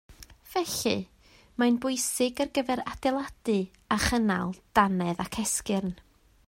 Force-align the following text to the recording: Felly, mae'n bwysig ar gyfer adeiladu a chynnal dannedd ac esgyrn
Felly, 0.51 0.93
mae'n 1.63 1.75
bwysig 1.83 2.41
ar 2.45 2.49
gyfer 2.57 2.81
adeiladu 2.93 3.59
a 3.97 4.01
chynnal 4.07 4.57
dannedd 4.79 5.25
ac 5.27 5.41
esgyrn 5.47 5.97